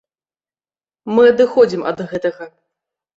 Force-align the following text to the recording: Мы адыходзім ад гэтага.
Мы 1.17 1.25
адыходзім 1.33 1.83
ад 1.91 2.01
гэтага. 2.15 2.49